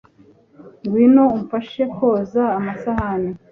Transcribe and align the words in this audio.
ngwino 0.83 1.23
umfashe 1.37 1.83
koza 1.95 2.43
amasahani 2.57 3.31